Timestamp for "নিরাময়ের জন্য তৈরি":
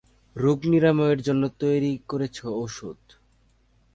0.65-1.91